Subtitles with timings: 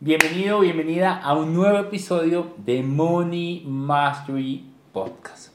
[0.00, 5.52] Bienvenido, bienvenida a un nuevo episodio de Money Mastery Podcast.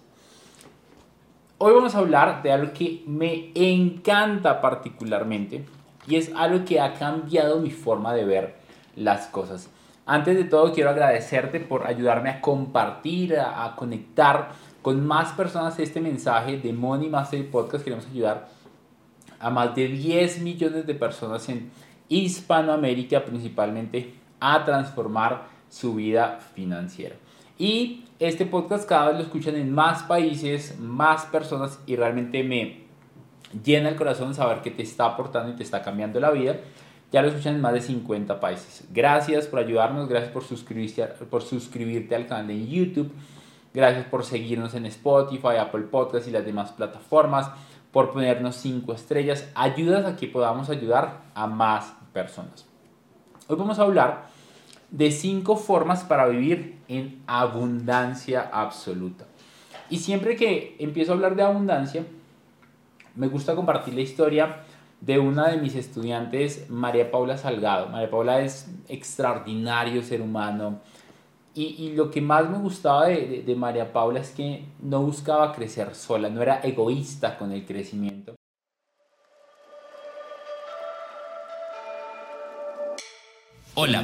[1.59, 5.63] Hoy vamos a hablar de algo que me encanta particularmente
[6.05, 8.55] y es algo que ha cambiado mi forma de ver
[8.97, 9.69] las cosas.
[10.05, 14.49] Antes de todo quiero agradecerte por ayudarme a compartir, a, conectar
[14.81, 17.85] con más personas este mensaje de Money Mastery Podcast.
[17.85, 18.49] Queremos ayudar
[19.39, 21.71] a más de 10 millones de personas en
[22.09, 27.15] Hispanoamérica principalmente a transformar su vida financiera.
[27.57, 32.83] Y este podcast cada vez lo escuchan en más países, más personas y realmente me
[33.63, 36.57] llena el corazón saber que te está aportando y te está cambiando la vida.
[37.13, 38.85] Ya lo escuchan en más de 50 países.
[38.91, 43.11] Gracias por ayudarnos, gracias por suscribirte, por suscribirte al canal de YouTube.
[43.73, 47.49] Gracias por seguirnos en Spotify, Apple Podcasts y las demás plataformas,
[47.93, 49.49] por ponernos 5 estrellas.
[49.55, 52.67] Ayudas a que podamos ayudar a más personas.
[53.47, 54.32] Hoy vamos a hablar
[54.93, 59.25] de cinco formas para vivir en abundancia absoluta.
[59.89, 62.05] Y siempre que empiezo a hablar de abundancia,
[63.15, 64.57] me gusta compartir la historia
[65.01, 67.89] de una de mis estudiantes, María Paula Salgado.
[67.89, 70.79] María Paula es extraordinario ser humano.
[71.55, 75.93] Y, lo que más me gustaba de, de María Paula es que no buscaba crecer
[75.93, 78.33] sola, no era egoísta con el crecimiento.
[83.75, 84.03] Hola,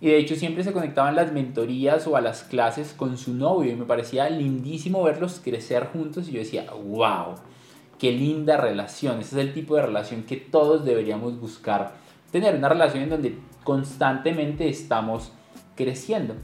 [0.00, 3.72] Y de hecho siempre se conectaban las mentorías o a las clases con su novio
[3.72, 7.36] y me parecía lindísimo verlos crecer juntos y yo decía, wow,
[7.98, 9.20] qué linda relación.
[9.20, 11.94] Ese es el tipo de relación que todos deberíamos buscar.
[12.30, 15.32] Tener una relación en donde constantemente estamos
[15.74, 16.34] creciendo.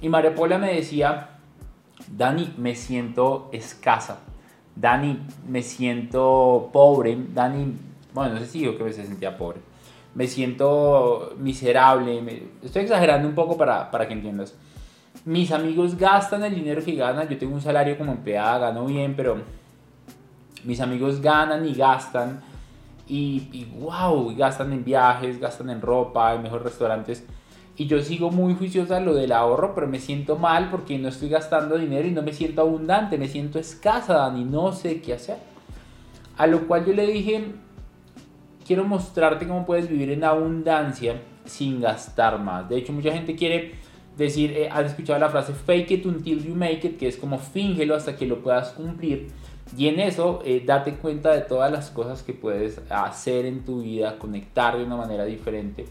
[0.00, 1.38] Y María Paula me decía,
[2.10, 4.20] Dani, me siento escasa.
[4.74, 7.18] Dani, me siento pobre.
[7.34, 7.74] Dani,
[8.14, 9.71] bueno, no sé si yo que me sentía pobre
[10.14, 14.54] me siento miserable, estoy exagerando un poco para, para, que entiendas.
[15.24, 19.14] Mis amigos gastan el dinero que ganan, yo tengo un salario como empleada, gano bien,
[19.16, 19.38] pero
[20.64, 22.40] mis amigos ganan y gastan
[23.08, 27.24] y, y wow, gastan en viajes, gastan en ropa, en mejores restaurantes.
[27.76, 31.30] Y yo sigo muy juiciosa lo del ahorro, pero me siento mal porque no estoy
[31.30, 35.38] gastando dinero y no me siento abundante, me siento escasa, Dani, no sé qué hacer.
[36.36, 37.46] A lo cual yo le dije,
[38.72, 42.70] quiero mostrarte cómo puedes vivir en abundancia sin gastar más.
[42.70, 43.74] De hecho, mucha gente quiere
[44.16, 47.38] decir, eh, has escuchado la frase fake it until you make it, que es como
[47.38, 49.28] fíngelo hasta que lo puedas cumplir.
[49.76, 53.82] Y en eso, eh, date cuenta de todas las cosas que puedes hacer en tu
[53.82, 55.84] vida, conectar de una manera diferente.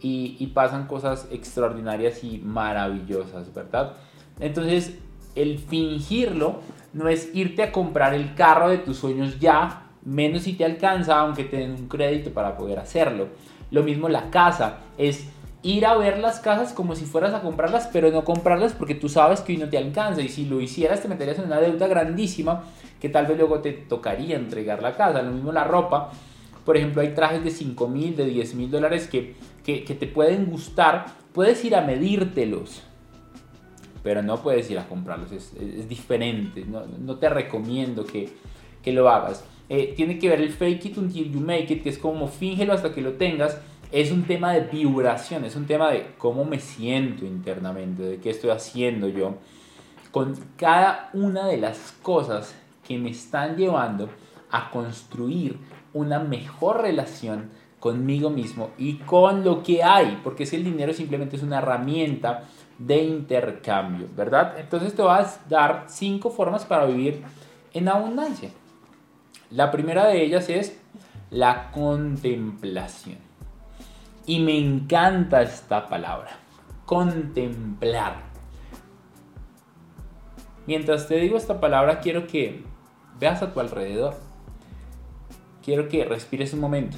[0.00, 3.94] Y, y pasan cosas extraordinarias y maravillosas, ¿verdad?
[4.38, 4.96] Entonces,
[5.34, 6.60] el fingirlo
[6.92, 11.18] no es irte a comprar el carro de tus sueños ya, menos si te alcanza,
[11.20, 13.28] aunque te un crédito para poder hacerlo.
[13.70, 15.26] Lo mismo la casa, es
[15.62, 19.08] ir a ver las casas como si fueras a comprarlas, pero no comprarlas porque tú
[19.08, 21.86] sabes que hoy no te alcanza y si lo hicieras te meterías en una deuda
[21.86, 22.64] grandísima
[23.00, 25.22] que tal vez luego te tocaría entregar la casa.
[25.22, 26.12] Lo mismo la ropa,
[26.64, 29.34] por ejemplo, hay trajes de 5 mil, de 10 mil dólares que,
[29.64, 32.82] que, te pueden gustar, puedes ir a medírtelos.
[34.02, 38.30] Pero no puedes ir a comprarlos, es, es diferente, no, no, te recomiendo que,
[38.82, 39.44] que lo hagas.
[39.70, 42.74] Eh, tiene que ver el fake it until you make it, que es como fíngelo
[42.74, 43.58] hasta que lo tengas.
[43.90, 48.30] Es un tema de vibración, es un tema de cómo me siento internamente, de qué
[48.30, 49.38] estoy haciendo yo
[50.10, 52.54] con cada una de las cosas
[52.86, 54.08] que me están llevando
[54.50, 55.56] a construir
[55.92, 61.36] una mejor relación conmigo mismo y con lo que hay, porque es el dinero simplemente
[61.36, 62.44] es una herramienta
[62.78, 64.58] de intercambio, ¿verdad?
[64.58, 67.22] Entonces te vas a dar cinco formas para vivir
[67.72, 68.50] en abundancia.
[69.50, 70.78] La primera de ellas es
[71.30, 73.18] la contemplación.
[74.26, 76.30] Y me encanta esta palabra,
[76.86, 78.22] contemplar.
[80.66, 82.62] Mientras te digo esta palabra, quiero que
[83.18, 84.14] veas a tu alrededor.
[85.64, 86.96] Quiero que respires un momento.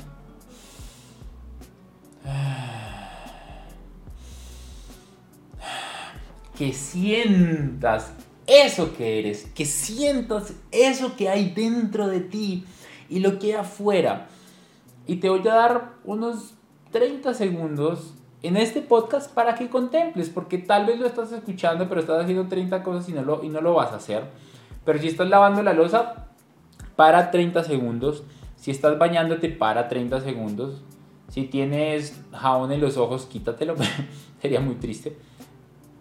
[6.59, 8.13] Que sientas
[8.47, 12.65] eso que eres, que sientas eso que hay dentro de ti
[13.09, 14.29] y lo que hay afuera.
[15.07, 16.55] Y te voy a dar unos
[16.91, 22.01] 30 segundos en este podcast para que contemples, porque tal vez lo estás escuchando, pero
[22.01, 24.25] estás haciendo 30 cosas y no lo, y no lo vas a hacer.
[24.85, 26.29] Pero si estás lavando la losa,
[26.97, 28.25] para 30 segundos.
[28.57, 30.83] Si estás bañándote, para 30 segundos.
[31.29, 33.75] Si tienes jabón en los ojos, quítatelo.
[34.43, 35.17] Sería muy triste.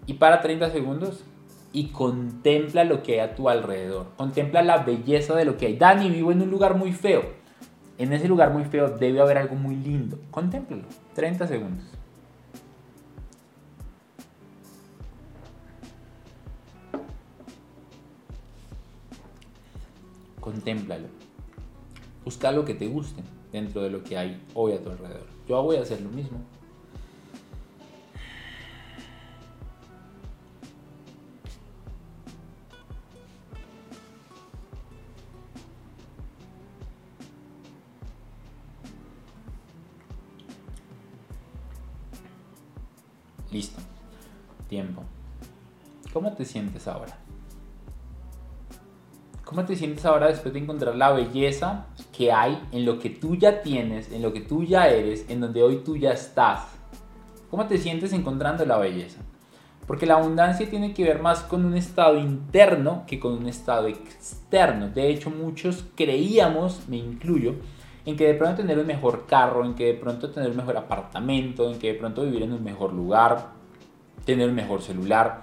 [0.06, 1.24] Y para 30 segundos
[1.74, 4.08] y contempla lo que hay a tu alrededor.
[4.18, 5.78] Contempla la belleza de lo que hay.
[5.78, 7.24] Dani, vivo en un lugar muy feo.
[7.98, 10.18] En ese lugar muy feo debe haber algo muy lindo.
[10.32, 10.84] Contémplalo.
[11.14, 11.86] 30 segundos.
[20.40, 21.08] Contémplalo.
[22.26, 23.22] Busca lo que te guste
[23.52, 25.28] dentro de lo que hay hoy a tu alrededor.
[25.48, 26.40] Yo voy a hacer lo mismo.
[43.52, 43.82] Listo.
[44.70, 45.04] Tiempo.
[46.14, 47.18] ¿Cómo te sientes ahora?
[49.44, 53.36] ¿Cómo te sientes ahora después de encontrar la belleza que hay en lo que tú
[53.36, 56.62] ya tienes, en lo que tú ya eres, en donde hoy tú ya estás?
[57.50, 59.20] ¿Cómo te sientes encontrando la belleza?
[59.86, 63.88] Porque la abundancia tiene que ver más con un estado interno que con un estado
[63.88, 64.88] externo.
[64.88, 67.56] De hecho, muchos creíamos, me incluyo,
[68.06, 70.78] en que de pronto tener un mejor carro, en que de pronto tener un mejor
[70.78, 73.50] apartamento, en que de pronto vivir en un mejor lugar,
[74.26, 75.42] tener un mejor celular,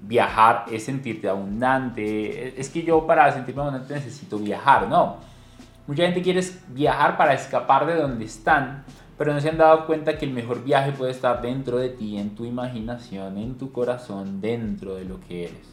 [0.00, 2.60] viajar es sentirte abundante.
[2.60, 5.18] Es que yo para sentirme abundante necesito viajar, no.
[5.86, 8.84] Mucha gente quiere viajar para escapar de donde están,
[9.18, 12.18] pero no se han dado cuenta que el mejor viaje puede estar dentro de ti,
[12.18, 15.72] en tu imaginación, en tu corazón, dentro de lo que eres.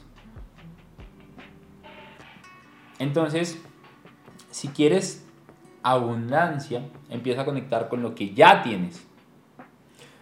[2.99, 3.61] Entonces,
[4.51, 5.25] si quieres
[5.83, 9.05] abundancia, empieza a conectar con lo que ya tienes.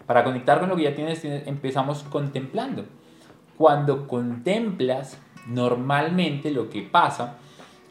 [0.05, 2.85] Para conectar con lo que ya tienes, empezamos contemplando.
[3.57, 5.17] Cuando contemplas,
[5.47, 7.35] normalmente lo que pasa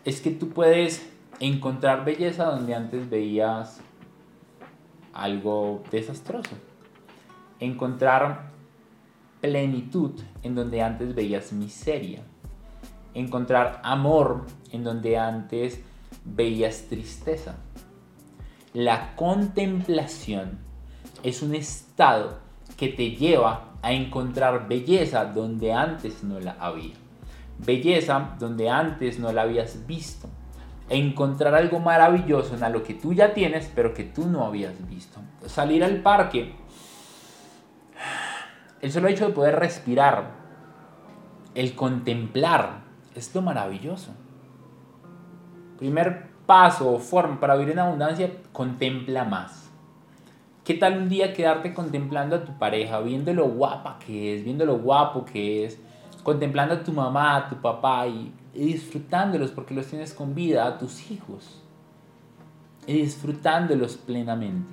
[0.05, 1.11] es que tú puedes
[1.41, 3.81] encontrar belleza donde antes veías
[5.13, 6.57] algo desastroso.
[7.59, 8.51] Encontrar
[9.41, 12.23] plenitud en donde antes veías miseria.
[13.15, 15.83] Encontrar amor en donde antes
[16.35, 17.57] veías tristeza.
[18.75, 20.59] La contemplación
[21.23, 22.39] es un estado
[22.77, 26.95] que te lleva a encontrar belleza donde antes no la había.
[27.59, 30.29] Belleza donde antes no la habías visto.
[30.89, 35.21] Encontrar algo maravilloso en lo que tú ya tienes, pero que tú no habías visto.
[35.47, 36.55] Salir al parque.
[38.83, 40.31] El solo hecho de poder respirar,
[41.55, 42.83] el contemplar,
[43.15, 44.13] es lo maravilloso.
[45.79, 49.71] Primer paso o forma para vivir en abundancia, contempla más.
[50.65, 54.65] ¿Qué tal un día quedarte contemplando a tu pareja, viendo lo guapa que es, viendo
[54.65, 55.79] lo guapo que es,
[56.23, 60.79] contemplando a tu mamá, a tu papá y, disfrutándolos porque los tienes con vida, a
[60.79, 61.63] tus hijos,
[62.87, 64.69] y disfrutándolos plenamente?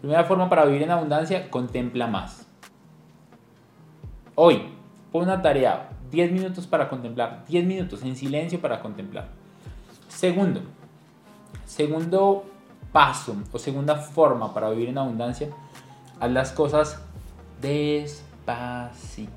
[0.00, 2.46] Primera forma para vivir en abundancia, contempla más.
[4.36, 4.62] Hoy,
[5.10, 9.28] pon una tarea, 10 minutos para contemplar, 10 minutos en silencio para contemplar.
[10.08, 10.62] Segundo,
[11.66, 12.44] segundo
[12.92, 15.48] paso o segunda forma para vivir en abundancia,
[16.18, 17.00] haz las cosas
[17.60, 19.32] despacito.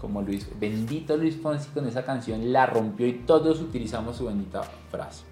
[0.00, 4.62] Como Luis, bendito Luis Fonsi con esa canción la rompió y todos utilizamos su bendita
[4.90, 5.24] frase.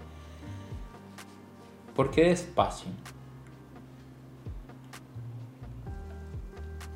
[1.94, 2.90] ¿Por qué despacio?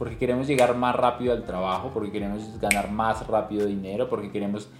[0.00, 4.70] Porque queremos llegar más rápido al trabajo, porque queremos ganar más rápido dinero, porque queremos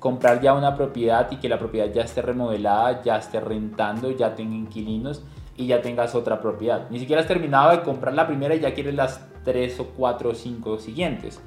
[0.00, 4.34] comprar ya una propiedad y que la propiedad ya esté remodelada, ya esté rentando, ya
[4.34, 5.22] tenga inquilinos
[5.56, 6.90] y ya tengas otra propiedad.
[6.90, 10.30] Ni siquiera has terminado de comprar la primera y ya quieres las tres o cuatro
[10.30, 11.40] o cinco siguientes.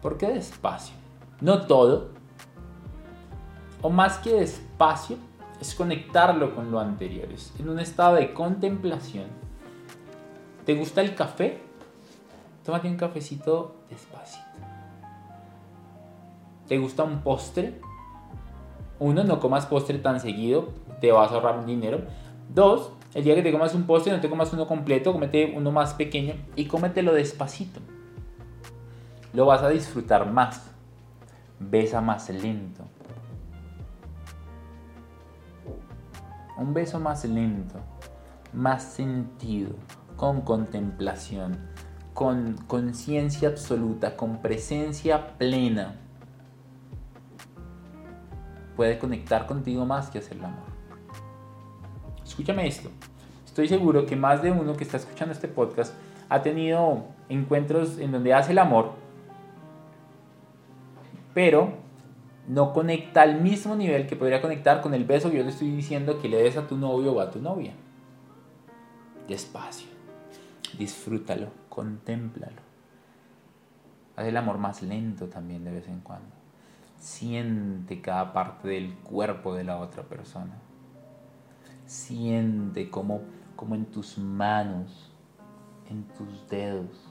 [0.00, 0.94] ¿Por qué despacio?
[1.42, 2.08] No todo.
[3.82, 5.18] O más que despacio,
[5.60, 7.30] es conectarlo con lo anterior.
[7.30, 9.26] Es en un estado de contemplación.
[10.64, 11.70] ¿Te gusta el café?
[12.64, 14.46] Tómate un cafecito despacito.
[16.68, 17.80] ¿Te gusta un postre?
[19.00, 20.68] Uno, no comas postre tan seguido,
[21.00, 22.02] te vas a ahorrar dinero.
[22.48, 25.72] Dos, el día que te comas un postre, no te comas uno completo, cómete uno
[25.72, 27.80] más pequeño y cómetelo despacito.
[29.32, 30.70] Lo vas a disfrutar más.
[31.58, 32.84] Besa más lento.
[36.56, 37.80] Un beso más lento,
[38.52, 39.70] más sentido,
[40.16, 41.58] con contemplación
[42.22, 45.96] con conciencia absoluta, con presencia plena,
[48.76, 50.68] puede conectar contigo más que hacer el amor.
[52.24, 52.90] Escúchame esto.
[53.44, 55.94] Estoy seguro que más de uno que está escuchando este podcast
[56.28, 58.92] ha tenido encuentros en donde hace el amor,
[61.34, 61.72] pero
[62.46, 65.72] no conecta al mismo nivel que podría conectar con el beso que yo le estoy
[65.72, 67.72] diciendo que le des a tu novio o a tu novia.
[69.26, 69.88] Despacio.
[70.78, 72.60] Disfrútalo, contémplalo.
[74.14, 76.28] Haz el amor más lento también de vez en cuando.
[76.98, 80.52] Siente cada parte del cuerpo de la otra persona.
[81.86, 83.22] Siente como,
[83.70, 85.10] en tus manos,
[85.88, 87.08] en tus dedos.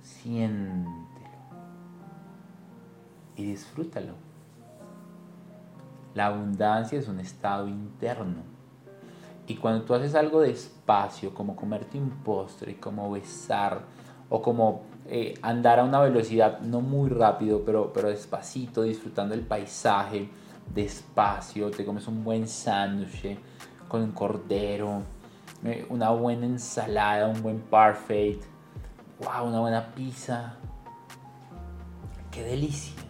[0.00, 1.20] Siente
[3.34, 4.14] y disfrútalo.
[6.14, 8.53] La abundancia es un estado interno.
[9.46, 13.82] Y cuando tú haces algo despacio, como comerte un postre, como besar,
[14.30, 19.42] o como eh, andar a una velocidad no muy rápido, pero, pero despacito, disfrutando el
[19.42, 20.30] paisaje,
[20.74, 23.38] despacio, te comes un buen sándwich
[23.86, 25.02] con un cordero,
[25.62, 28.40] eh, una buena ensalada, un buen parfait,
[29.20, 30.54] wow, una buena pizza.
[32.30, 33.04] ¡Qué delicia!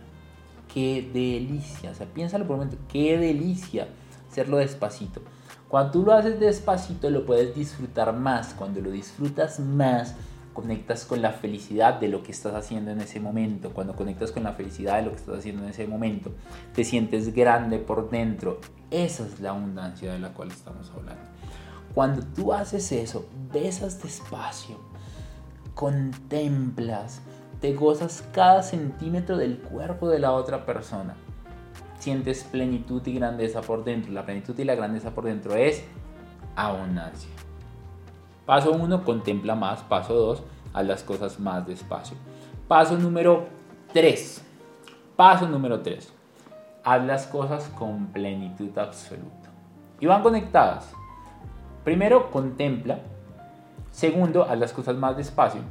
[0.75, 1.93] qué delicia.
[1.93, 3.87] O sea, piénsalo por un momento, qué delicia
[4.29, 5.23] hacerlo despacito.
[5.68, 8.54] Cuando tú lo haces despacito lo puedes disfrutar más.
[8.54, 10.14] Cuando lo disfrutas más,
[10.54, 13.73] conectas con la felicidad de lo que estás haciendo en ese momento.
[13.73, 16.33] Cuando conectas con la felicidad de lo que estás haciendo en ese momento,
[16.75, 18.61] te sientes grande por dentro.
[18.90, 21.23] Esa es la abundancia de la cual estamos hablando.
[21.94, 24.78] Cuando tú haces eso, besas despacio,
[25.75, 27.21] contemplas,
[27.61, 31.16] te gozas cada centímetro del cuerpo de la otra persona.
[32.04, 34.12] Sientes plenitud y grandeza por dentro.
[34.12, 35.82] La plenitud y la grandeza por dentro es
[36.54, 37.30] abundancia.
[38.44, 39.80] Paso 1, contempla más.
[39.84, 40.42] Paso 2,
[40.75, 42.14] haz las cosas más despacio.
[42.68, 43.46] Paso número
[43.94, 44.44] 3.
[45.16, 46.12] Paso número 3.
[46.84, 49.49] Haz las cosas con plenitud absoluta.
[49.99, 50.92] Y van conectadas.
[51.84, 52.99] Primero, contempla.
[53.90, 55.62] Segundo, haz las cosas más despacio.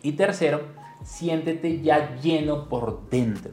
[0.00, 0.62] Y tercero,
[1.04, 3.52] siéntete ya lleno por dentro,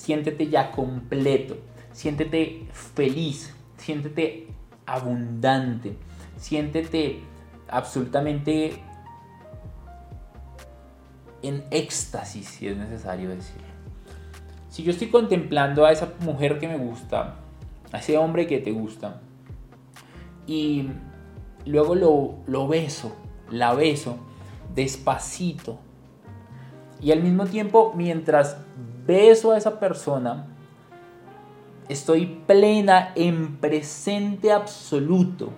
[0.00, 1.58] siéntete ya completo,
[1.92, 4.46] siéntete feliz, siéntete
[4.86, 5.94] abundante,
[6.38, 7.20] siéntete
[7.68, 8.82] absolutamente
[11.42, 13.68] en éxtasis, si es necesario decirlo.
[14.70, 17.36] Si yo estoy contemplando a esa mujer que me gusta,
[17.92, 19.20] a ese hombre que te gusta,
[20.46, 20.88] y
[21.66, 23.14] luego lo, lo beso,
[23.50, 24.16] la beso
[24.74, 25.78] despacito,
[27.02, 28.56] y al mismo tiempo, mientras
[29.06, 30.46] beso a esa persona,
[31.88, 35.50] estoy plena en presente absoluto.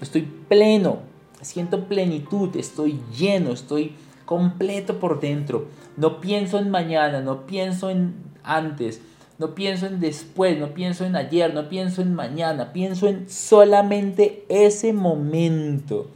[0.00, 1.00] Estoy pleno,
[1.42, 5.66] siento plenitud, estoy lleno, estoy completo por dentro.
[5.96, 9.00] No pienso en mañana, no pienso en antes,
[9.38, 14.44] no pienso en después, no pienso en ayer, no pienso en mañana, pienso en solamente
[14.48, 16.08] ese momento.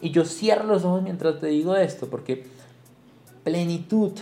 [0.00, 2.46] Y yo cierro los ojos mientras te digo esto, porque
[3.44, 4.12] plenitud,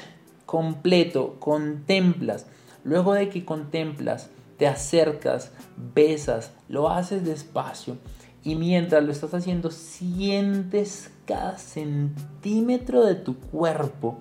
[0.46, 2.46] completo, contemplas.
[2.84, 7.98] Luego de que contemplas, te acercas, besas, lo haces despacio
[8.42, 14.20] y mientras lo estás haciendo sientes cada centímetro de tu cuerpo,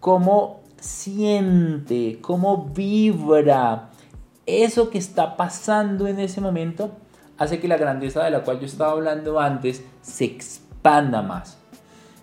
[0.00, 3.90] cómo siente, cómo vibra.
[4.44, 6.90] Eso que está pasando en ese momento
[7.38, 11.61] hace que la grandeza de la cual yo estaba hablando antes se expanda más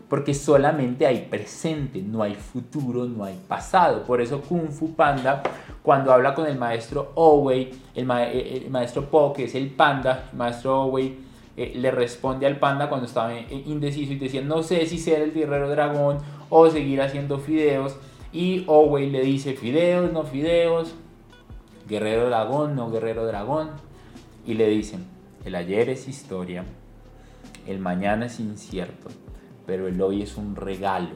[0.10, 4.04] porque solamente hay presente, no hay futuro, no hay pasado.
[4.04, 5.44] Por eso Kung Fu Panda,
[5.84, 10.38] cuando habla con el maestro Owei, el, eh, maestro Po, que es el panda, el
[10.38, 11.16] maestro Owei
[11.56, 15.32] eh, le responde al panda cuando estaba indeciso y decía, no sé si ser el
[15.32, 16.18] guerrero dragón
[16.50, 17.96] o seguir haciendo fideos.
[18.34, 20.96] Y Owei le dice, fideos, no fideos,
[21.88, 23.70] guerrero dragón, no guerrero dragón.
[24.44, 25.06] Y le dicen,
[25.46, 26.64] el ayer es historia,
[27.68, 29.10] el mañana es incierto
[29.70, 31.12] pero el hoy es un regalo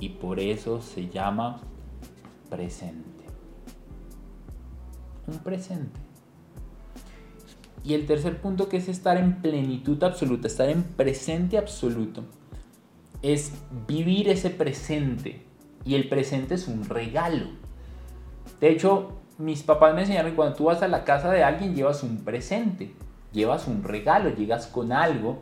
[0.00, 1.60] y por eso se llama
[2.48, 3.24] presente.
[5.28, 6.00] Un presente.
[7.84, 12.24] Y el tercer punto que es estar en plenitud absoluta, estar en presente absoluto,
[13.22, 13.52] es
[13.86, 15.46] vivir ese presente.
[15.84, 17.46] Y el presente es un regalo.
[18.60, 21.76] De hecho, mis papás me enseñaron que cuando tú vas a la casa de alguien
[21.76, 22.96] llevas un presente,
[23.30, 25.38] llevas un regalo, llegas con algo,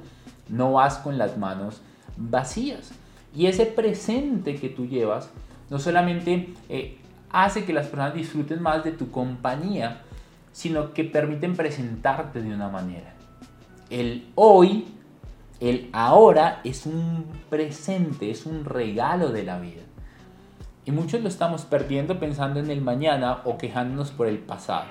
[0.50, 1.80] no vas con las manos
[2.18, 2.92] vacías.
[3.34, 5.30] Y ese presente que tú llevas
[5.70, 6.98] no solamente eh,
[7.30, 10.02] hace que las personas disfruten más de tu compañía,
[10.52, 13.14] sino que permiten presentarte de una manera.
[13.90, 14.86] El hoy
[15.60, 19.82] El ahora es un presente, es un regalo de la vida.
[20.84, 24.86] Y muchos lo estamos perdiendo pensando en el mañana o quejándonos por el pasado.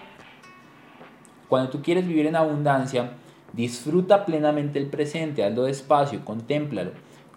[1.47, 3.11] Cuando tú quieres vivir en abundancia,
[3.53, 6.91] disfruta plenamente el presente, hazlo despacio, contémplalo,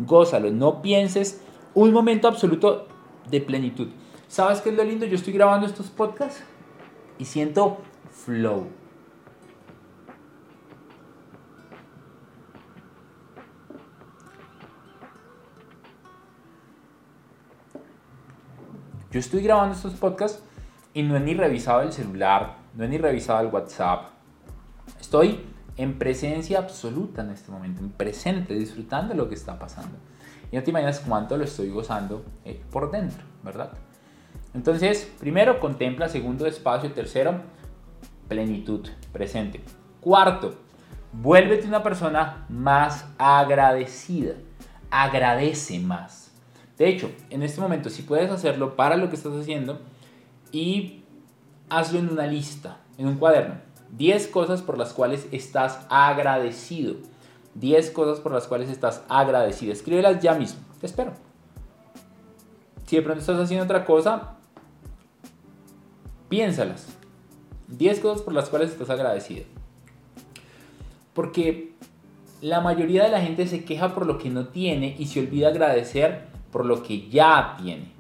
[0.07, 1.43] gózalo, no pienses
[1.75, 2.87] un momento absoluto
[3.31, 3.89] de plenitud.
[4.29, 5.07] ¿Sabes qué es lo lindo?
[5.07, 6.43] Yo estoy grabando estos podcasts
[7.19, 7.79] y siento
[8.11, 8.69] flow.
[19.11, 20.41] Yo estoy grabando estos podcasts
[20.95, 24.11] y no he ni revisado el celular, no he ni revisado el WhatsApp.
[25.01, 25.50] Estoy
[25.83, 29.97] en presencia absoluta en este momento, en presente, disfrutando lo que está pasando.
[30.53, 33.73] Y no te imaginas cuánto lo estoy gozando eh, por dentro, ¿verdad?
[34.53, 36.09] Entonces, primero, contempla.
[36.11, 36.93] Segundo, espacio.
[36.93, 37.41] Tercero,
[38.29, 39.63] plenitud, presente.
[40.01, 40.57] Cuarto,
[41.13, 44.35] vuélvete una persona más agradecida.
[44.91, 46.31] Agradece más.
[46.77, 49.81] De hecho, en este momento, si puedes hacerlo, para lo que estás haciendo
[50.53, 51.05] y
[51.71, 53.70] hazlo en una lista, en un cuaderno.
[53.97, 56.95] 10 cosas por las cuales estás agradecido.
[57.55, 59.73] 10 cosas por las cuales estás agradecido.
[59.73, 60.61] Escríbelas ya mismo.
[60.81, 61.13] Te espero.
[62.87, 64.37] Si de pronto estás haciendo otra cosa,
[66.29, 66.87] piénsalas.
[67.69, 69.45] 10 cosas por las cuales estás agradecido.
[71.13, 71.75] Porque
[72.41, 75.49] la mayoría de la gente se queja por lo que no tiene y se olvida
[75.49, 77.93] agradecer por lo que ya tiene.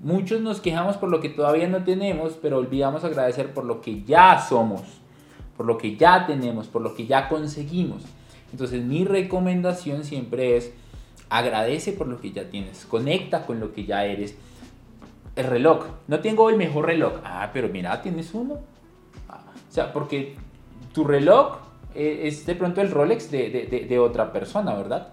[0.00, 4.02] Muchos nos quejamos por lo que todavía no tenemos, pero olvidamos agradecer por lo que
[4.02, 4.82] ya somos,
[5.56, 8.02] por lo que ya tenemos, por lo que ya conseguimos.
[8.52, 10.72] Entonces mi recomendación siempre es
[11.28, 14.36] agradece por lo que ya tienes, conecta con lo que ya eres.
[15.36, 17.14] El reloj, no tengo el mejor reloj.
[17.24, 18.58] Ah, pero mira, tienes uno.
[19.28, 20.36] Ah, o sea, porque
[20.92, 21.58] tu reloj
[21.94, 25.08] eh, es de pronto el Rolex de, de otra persona, ¿verdad?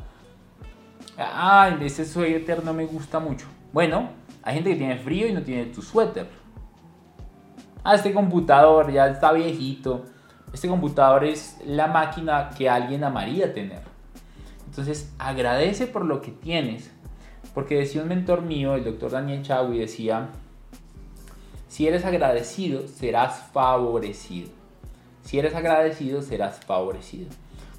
[1.17, 3.47] Ah, ese suéter no me gusta mucho.
[3.73, 4.09] Bueno,
[4.43, 6.27] hay gente que tiene frío y no tiene tu suéter.
[7.83, 10.05] Ah, este computador ya está viejito.
[10.53, 13.81] Este computador es la máquina que alguien amaría tener.
[14.65, 16.91] Entonces, agradece por lo que tienes.
[17.53, 20.29] Porque decía un mentor mío, el doctor Daniel Chagui, decía,
[21.67, 24.49] si eres agradecido, serás favorecido.
[25.23, 27.29] Si eres agradecido, serás favorecido.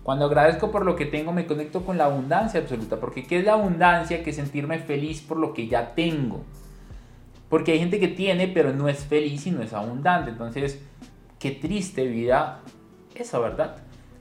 [0.03, 2.99] Cuando agradezco por lo que tengo, me conecto con la abundancia absoluta.
[2.99, 4.23] Porque ¿qué es la abundancia?
[4.23, 6.43] Que sentirme feliz por lo que ya tengo.
[7.49, 10.31] Porque hay gente que tiene, pero no es feliz y no es abundante.
[10.31, 10.81] Entonces,
[11.43, 12.61] qué triste vida
[13.17, 13.79] esa, ¿verdad?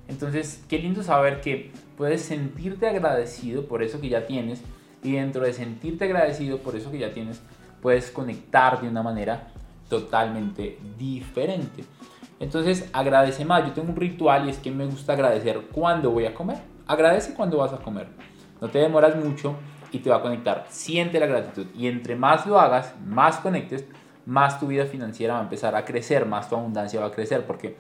[0.07, 4.63] Entonces, qué lindo saber que puedes sentirte agradecido por eso que ya tienes.
[5.03, 7.39] Y dentro de sentirte agradecido por eso que ya tienes,
[7.79, 9.49] puedes conectar de una manera
[9.87, 11.83] totalmente diferente.
[12.39, 13.67] Entonces agradece más.
[13.67, 16.57] Yo tengo un ritual y es que me gusta agradecer cuando voy a comer.
[16.87, 18.07] Agradece cuando vas a comer.
[18.59, 19.57] No te demoras mucho
[19.91, 20.65] y te va a conectar.
[20.69, 21.67] Siente la gratitud.
[21.77, 23.85] Y entre más lo hagas, más conectes,
[24.25, 27.45] más tu vida financiera va a empezar a crecer, más tu abundancia va a crecer.
[27.45, 27.77] Porque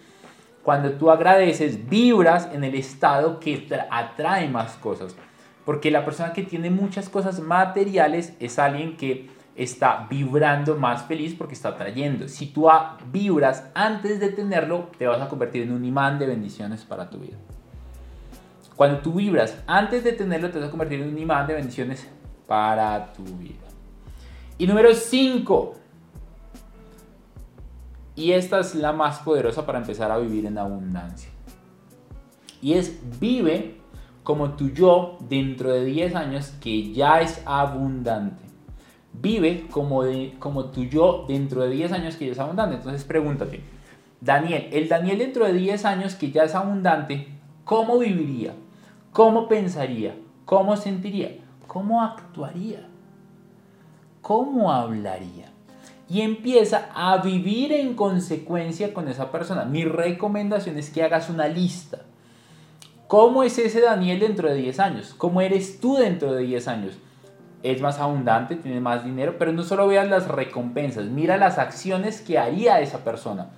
[0.63, 5.15] cuando tú agradeces, vibras en el estado que atrae más cosas.
[5.65, 11.35] Porque la persona que tiene muchas cosas materiales es alguien que está vibrando más feliz
[11.37, 12.27] porque está trayendo.
[12.27, 12.67] Si tú
[13.11, 17.19] vibras antes de tenerlo, te vas a convertir en un imán de bendiciones para tu
[17.19, 17.37] vida.
[18.75, 22.07] Cuando tú vibras antes de tenerlo, te vas a convertir en un imán de bendiciones
[22.47, 23.59] para tu vida.
[24.57, 25.75] Y número 5.
[28.21, 31.29] Y esta es la más poderosa para empezar a vivir en abundancia.
[32.61, 33.77] Y es vive
[34.23, 38.51] como tu yo dentro de 10 años que ya es abundante
[39.13, 42.75] vive como, de, como tu yo dentro de 10 años que ya es abundante.
[42.75, 43.61] Entonces pregúntate,
[44.19, 47.27] Daniel, el Daniel dentro de 10 años que ya es abundante,
[47.63, 48.53] ¿cómo viviría?
[49.11, 50.15] ¿Cómo pensaría?
[50.45, 51.37] ¿Cómo sentiría?
[51.67, 52.87] ¿Cómo actuaría?
[54.21, 55.50] ¿Cómo hablaría?
[56.11, 59.63] Y empieza a vivir en consecuencia con esa persona.
[59.63, 61.99] Mi recomendación es que hagas una lista.
[63.07, 65.13] ¿Cómo es ese Daniel dentro de 10 años?
[65.17, 66.97] ¿Cómo eres tú dentro de 10 años?
[67.63, 72.21] es más abundante, tiene más dinero, pero no solo veas las recompensas, mira las acciones
[72.21, 73.49] que haría esa persona.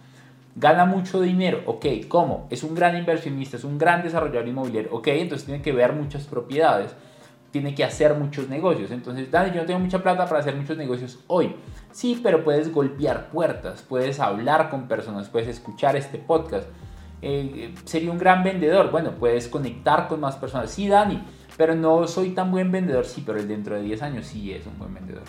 [0.55, 2.47] Gana mucho dinero, ok, ¿cómo?
[2.49, 6.25] Es un gran inversionista, es un gran desarrollador inmobiliario, ok, entonces tiene que ver muchas
[6.25, 6.95] propiedades,
[7.53, 8.89] tiene que hacer muchos negocios.
[8.89, 11.55] Entonces, Dani, yo no tengo mucha plata para hacer muchos negocios hoy.
[11.91, 16.67] Sí, pero puedes golpear puertas, puedes hablar con personas, puedes escuchar este podcast.
[17.21, 20.71] Eh, sería un gran vendedor, bueno, puedes conectar con más personas.
[20.71, 21.23] Sí, Dani,
[21.55, 24.79] pero no soy tan buen vendedor, sí, pero dentro de 10 años sí es un
[24.79, 25.23] buen vendedor.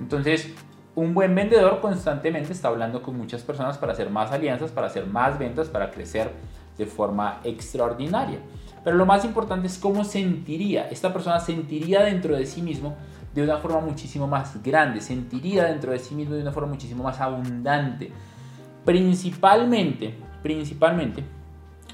[0.00, 0.50] Entonces,
[0.94, 5.06] un buen vendedor constantemente está hablando con muchas personas para hacer más alianzas, para hacer
[5.06, 6.30] más ventas, para crecer
[6.78, 8.38] de forma extraordinaria.
[8.86, 10.86] Pero lo más importante es cómo sentiría.
[10.90, 12.94] Esta persona sentiría dentro de sí mismo
[13.34, 17.02] de una forma muchísimo más grande, sentiría dentro de sí mismo de una forma muchísimo
[17.02, 18.12] más abundante.
[18.84, 21.24] Principalmente, principalmente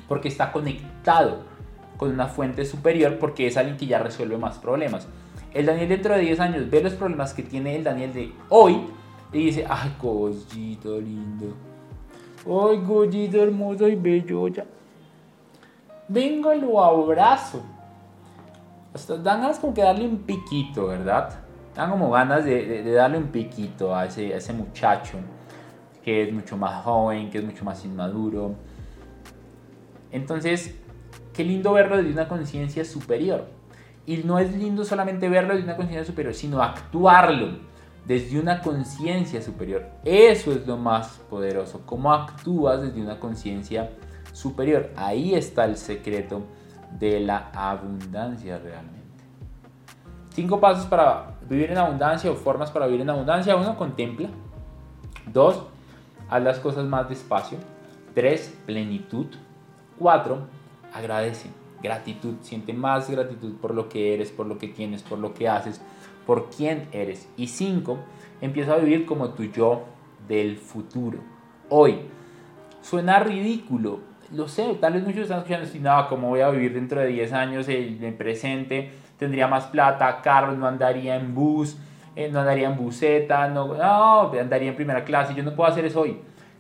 [0.06, 1.44] porque está conectado
[1.96, 5.08] con una fuente superior porque es alguien que ya resuelve más problemas.
[5.54, 8.82] El Daniel dentro de 10 años ve los problemas que tiene el Daniel de hoy
[9.32, 9.92] y dice, ay,
[10.84, 11.54] lindo.
[12.44, 14.66] Ay, gollito hermoso y bello ya.
[16.08, 17.62] Vengo, lo abrazo.
[18.94, 21.30] Hasta dan ganas como que darle un piquito, ¿verdad?
[21.74, 25.18] Dan como ganas de, darle un piquito a ese, a ese muchacho
[26.04, 28.54] que es mucho más joven, que es mucho más inmaduro.
[30.10, 30.74] Entonces,
[31.32, 33.46] qué lindo verlo desde una conciencia superior.
[34.04, 37.58] Y no es lindo solamente verlo desde una conciencia superior, sino actuarlo
[38.04, 39.86] desde una conciencia superior.
[40.04, 44.11] Eso es lo más poderoso, cómo actúas desde una conciencia superior.
[44.96, 46.42] Ahí está el secreto
[46.98, 49.00] de la abundancia realmente.
[50.30, 53.56] Cinco pasos para vivir en abundancia o formas para vivir en abundancia.
[53.56, 54.28] Uno, contempla.
[55.32, 55.62] Dos,
[56.28, 57.58] haz las cosas más despacio.
[58.14, 59.26] Tres, plenitud.
[59.98, 60.46] Cuatro,
[60.92, 61.50] agradece.
[61.82, 62.36] Gratitud.
[62.40, 65.80] Siente más gratitud por lo que eres, por lo que tienes, por lo que haces
[66.26, 67.28] por quién eres.
[67.36, 67.98] Y cinco,
[68.40, 69.84] empieza a vivir como tu yo
[70.28, 71.18] del futuro.
[71.68, 72.00] Hoy,
[72.80, 74.00] suena ridículo,
[74.32, 77.08] lo sé, tal vez muchos están escuchando así, no, ¿cómo voy a vivir dentro de
[77.08, 78.90] 10 años en el presente?
[79.18, 81.76] Tendría más plata, carro, no andaría en bus,
[82.16, 85.84] eh, no andaría en buseta, no, no, andaría en primera clase, yo no puedo hacer
[85.84, 86.18] eso hoy.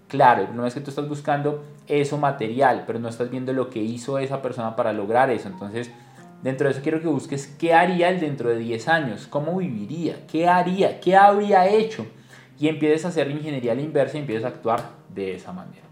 [0.08, 3.80] Claro, no es que tú estás buscando eso material, pero no estás viendo lo que
[3.80, 5.48] hizo esa persona para lograr eso.
[5.48, 5.90] Entonces,
[6.42, 10.26] Dentro de eso quiero que busques qué haría él dentro de 10 años, cómo viviría,
[10.26, 12.04] qué haría, qué habría hecho.
[12.58, 15.91] Y empieces a hacer ingeniería a la inversa y empieces a actuar de esa manera.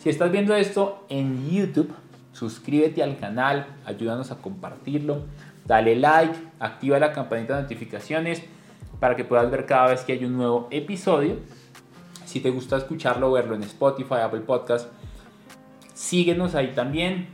[0.00, 1.92] Si estás viendo esto en YouTube,
[2.32, 5.24] suscríbete al canal, ayúdanos a compartirlo,
[5.66, 8.42] dale like, activa la campanita de notificaciones
[8.98, 11.36] para que puedas ver cada vez que hay un nuevo episodio.
[12.24, 14.88] Si te gusta escucharlo o verlo en Spotify, Apple Podcast,
[15.92, 17.28] síguenos ahí también.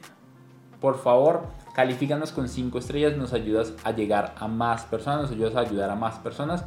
[0.81, 5.55] Por favor, Califícanos con 5 estrellas, nos ayudas a llegar a más personas, nos ayudas
[5.55, 6.65] a ayudar a más personas.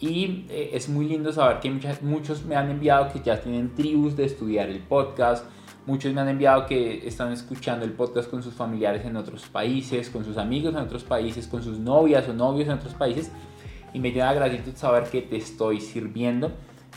[0.00, 1.70] Y eh, es muy lindo saber que
[2.02, 5.44] muchos me han enviado que ya tienen tribus de estudiar el podcast.
[5.86, 10.10] Muchos me han enviado que están escuchando el podcast con sus familiares en otros países,
[10.10, 13.32] con sus amigos en otros países, con sus novias o novios en otros países.
[13.92, 16.52] Y me llena gratitud saber que te estoy sirviendo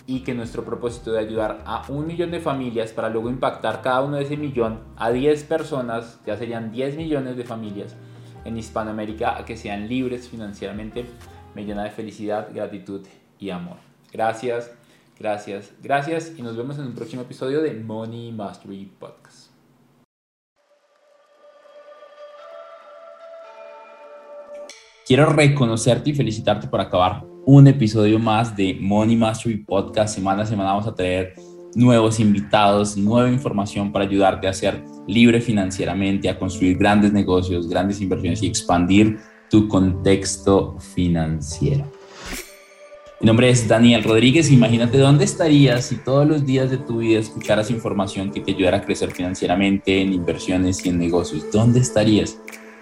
[0.05, 4.01] y que nuestro propósito de ayudar a un millón de familias para luego impactar cada
[4.01, 7.95] uno de ese millón a 10 personas, ya serían 10 millones de familias
[8.43, 11.05] en Hispanoamérica a que sean libres financieramente,
[11.55, 13.01] me llena de felicidad, gratitud
[13.39, 13.77] y amor.
[14.11, 14.71] Gracias,
[15.19, 19.51] gracias, gracias y nos vemos en un próximo episodio de Money Mastery Podcast.
[25.05, 30.15] Quiero reconocerte y felicitarte por acabar un episodio más de Money Mastery Podcast.
[30.15, 31.33] Semana a semana vamos a tener
[31.75, 37.99] nuevos invitados, nueva información para ayudarte a ser libre financieramente, a construir grandes negocios, grandes
[37.99, 39.19] inversiones y expandir
[39.51, 41.85] tu contexto financiero.
[43.19, 44.49] Mi nombre es Daniel Rodríguez.
[44.49, 48.77] Imagínate dónde estarías si todos los días de tu vida escucharas información que te ayudara
[48.77, 51.45] a crecer financieramente en inversiones y en negocios.
[51.51, 52.39] ¿Dónde estarías?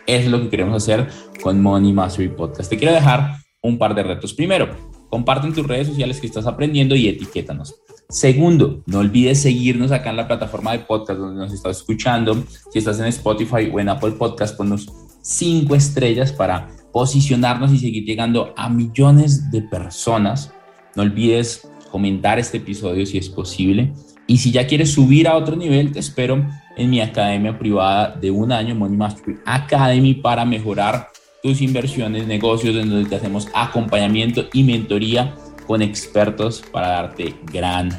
[0.09, 1.07] es lo que queremos hacer
[1.41, 2.69] con Money Mastery Podcast.
[2.69, 4.33] Te quiero dejar un par de retos.
[4.33, 4.69] Primero,
[5.09, 7.75] comparte en tus redes sociales que estás aprendiendo y etiquétanos.
[8.09, 12.43] Segundo, no olvides seguirnos acá en la plataforma de podcast donde nos estás escuchando.
[12.71, 18.05] Si estás en Spotify o en Apple Podcast, ponnos cinco estrellas para posicionarnos y seguir
[18.05, 20.51] llegando a millones de personas.
[20.95, 23.93] No olvides comentar este episodio si es posible.
[24.27, 28.31] Y si ya quieres subir a otro nivel, te espero en mi academia privada de
[28.31, 31.09] un año, Money Mastery Academy, para mejorar
[31.41, 37.89] tus inversiones, negocios, en donde te hacemos acompañamiento y mentoría con expertos para darte gran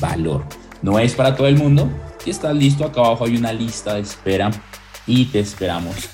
[0.00, 0.44] valor.
[0.82, 1.88] No es para todo el mundo.
[2.18, 4.50] Si estás listo, acá abajo hay una lista de espera
[5.06, 6.13] y te esperamos.